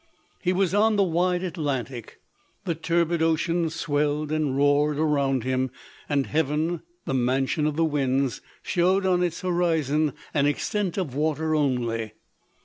He 0.41 0.51
was 0.51 0.73
on 0.73 0.95
the 0.95 1.03
wide 1.03 1.43
Atlantic; 1.43 2.19
the 2.65 2.73
turbid 2.73 3.21
ocean 3.21 3.69
swelled 3.69 4.31
and 4.31 4.57
roared 4.57 4.97
around 4.97 5.43
him, 5.43 5.69
and 6.09 6.25
heaven, 6.25 6.81
the 7.05 7.13
mansion 7.13 7.67
of 7.67 7.75
the 7.75 7.85
winds, 7.85 8.41
showed 8.63 9.05
on 9.05 9.21
its 9.21 9.41
horizon 9.41 10.13
an 10.33 10.47
extent 10.47 10.97
of 10.97 11.13
water 11.13 11.53
only. 11.53 12.13